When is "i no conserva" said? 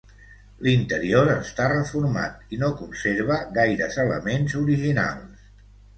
2.57-3.39